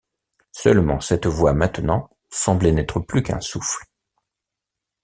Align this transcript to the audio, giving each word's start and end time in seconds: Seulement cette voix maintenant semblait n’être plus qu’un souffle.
Seulement 0.53 0.99
cette 0.99 1.27
voix 1.27 1.53
maintenant 1.53 2.09
semblait 2.31 2.71
n’être 2.71 2.99
plus 2.99 3.21
qu’un 3.21 3.39
souffle. 3.39 3.85